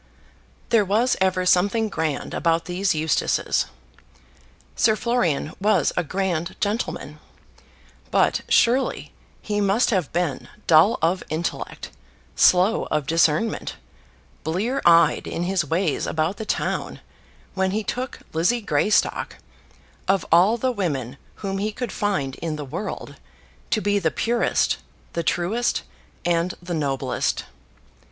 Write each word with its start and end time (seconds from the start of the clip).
There 0.69 0.83
was 0.83 1.15
ever 1.21 1.45
something 1.45 1.87
grand 1.87 2.33
about 2.33 2.65
these 2.65 2.95
Eustaces. 2.95 3.67
Sir 4.75 4.95
Florian 4.95 5.53
was 5.61 5.93
a 5.95 6.03
grand 6.03 6.55
gentleman; 6.59 7.19
but 8.09 8.41
surely 8.49 9.11
he 9.43 9.61
must 9.61 9.91
have 9.91 10.11
been 10.11 10.47
dull 10.65 10.97
of 11.03 11.21
intellect, 11.29 11.91
slow 12.35 12.85
of 12.89 13.05
discernment, 13.05 13.75
blear 14.43 14.81
eyed 14.85 15.27
in 15.27 15.43
his 15.43 15.63
ways 15.63 16.07
about 16.07 16.37
the 16.37 16.45
town, 16.47 16.99
when 17.53 17.69
he 17.69 17.83
took 17.83 18.21
Lizzie 18.33 18.59
Greystock, 18.59 19.35
of 20.07 20.25
all 20.31 20.57
the 20.57 20.71
women 20.71 21.15
whom 21.45 21.59
he 21.59 21.71
could 21.71 21.91
find 21.91 22.37
in 22.37 22.55
the 22.55 22.65
world, 22.65 23.17
to 23.69 23.81
be 23.81 23.99
the 23.99 24.09
purest, 24.09 24.77
the 25.13 25.21
truest, 25.21 25.83
and 26.25 26.55
the 26.59 26.73
noblest. 26.73 27.43